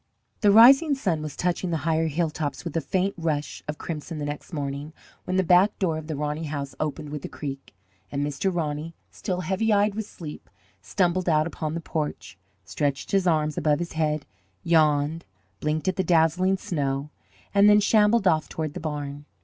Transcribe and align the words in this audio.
The 0.39 0.49
rising 0.49 0.95
sun 0.95 1.21
was 1.21 1.35
touching 1.35 1.69
the 1.69 1.77
higher 1.85 2.07
hilltops 2.07 2.63
with 2.65 2.75
a 2.75 2.81
faint 2.81 3.13
rush 3.19 3.61
of 3.67 3.77
crimson 3.77 4.17
the 4.17 4.25
next 4.25 4.51
morning 4.51 4.93
when 5.25 5.35
the 5.35 5.43
back 5.43 5.77
door 5.77 5.99
of 5.99 6.07
the 6.07 6.15
Roney 6.15 6.45
house 6.45 6.73
opened 6.79 7.09
with 7.11 7.23
a 7.23 7.29
creak, 7.29 7.75
and 8.11 8.25
Mr. 8.25 8.51
Roney, 8.51 8.95
still 9.11 9.41
heavy 9.41 9.71
eyed 9.71 9.93
with 9.93 10.07
sleep, 10.07 10.49
stumbled 10.81 11.29
out 11.29 11.45
upon 11.45 11.75
the 11.75 11.81
porch, 11.81 12.35
stretched 12.65 13.11
his 13.11 13.27
arms 13.27 13.59
above 13.59 13.77
his 13.77 13.91
head, 13.93 14.25
yawned, 14.63 15.23
blinked 15.59 15.87
at 15.87 15.97
the 15.97 16.03
dazzling 16.03 16.57
snow, 16.57 17.11
and 17.53 17.69
then 17.69 17.79
shambled 17.79 18.27
off 18.27 18.49
toward 18.49 18.73
the 18.73 18.79
barn. 18.79 19.25